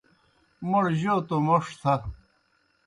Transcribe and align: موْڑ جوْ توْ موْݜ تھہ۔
موْڑ 0.69 0.85
جوْ 0.99 1.15
توْ 1.27 1.35
موْݜ 1.47 1.65
تھہ۔ 1.81 1.93